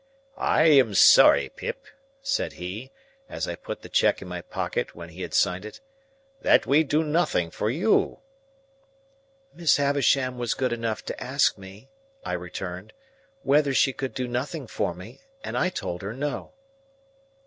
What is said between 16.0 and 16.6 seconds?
her No."